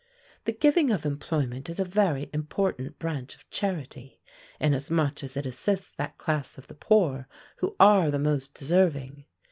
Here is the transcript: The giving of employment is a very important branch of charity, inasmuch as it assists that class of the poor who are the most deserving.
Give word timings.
The 0.45 0.51
giving 0.51 0.89
of 0.89 1.05
employment 1.05 1.69
is 1.69 1.79
a 1.79 1.85
very 1.85 2.27
important 2.33 2.97
branch 2.97 3.35
of 3.35 3.47
charity, 3.51 4.19
inasmuch 4.59 5.23
as 5.23 5.37
it 5.37 5.45
assists 5.45 5.91
that 5.91 6.17
class 6.17 6.57
of 6.57 6.65
the 6.65 6.73
poor 6.73 7.27
who 7.57 7.75
are 7.79 8.09
the 8.09 8.17
most 8.17 8.55
deserving. 8.55 9.25